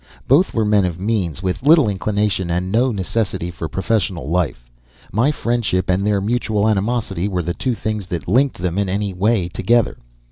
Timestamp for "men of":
0.65-0.99